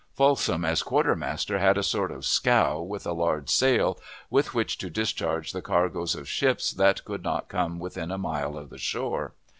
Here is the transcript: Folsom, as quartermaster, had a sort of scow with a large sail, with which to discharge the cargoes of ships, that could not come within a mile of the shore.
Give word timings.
Folsom, 0.15 0.65
as 0.65 0.81
quartermaster, 0.81 1.59
had 1.59 1.77
a 1.77 1.83
sort 1.83 2.09
of 2.11 2.25
scow 2.25 2.81
with 2.81 3.05
a 3.05 3.13
large 3.13 3.51
sail, 3.51 3.99
with 4.31 4.51
which 4.55 4.79
to 4.79 4.89
discharge 4.89 5.51
the 5.51 5.61
cargoes 5.61 6.15
of 6.15 6.27
ships, 6.27 6.71
that 6.71 7.05
could 7.05 7.21
not 7.23 7.49
come 7.49 7.77
within 7.77 8.09
a 8.09 8.17
mile 8.17 8.57
of 8.57 8.71
the 8.71 8.79
shore. 8.79 9.35